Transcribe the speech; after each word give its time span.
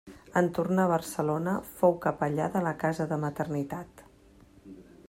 En 0.39 0.47
tornar 0.57 0.85
a 0.87 0.91
Barcelona 0.91 1.53
fou 1.81 1.95
capellà 2.07 2.49
de 2.57 2.65
la 2.69 2.73
Casa 2.85 3.09
de 3.13 3.21
Maternitat. 3.27 4.05